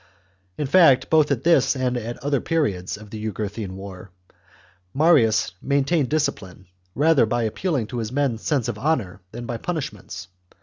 [0.57, 4.09] In fact, both at this and other periods [of the Jugurthine war],
[4.95, 9.57] Marius main tained discipline rather by appealing to his men's sense of honour than by
[9.57, 10.27] punishments.